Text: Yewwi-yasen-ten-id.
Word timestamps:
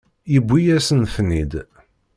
Yewwi-yasen-ten-id. 0.33 1.53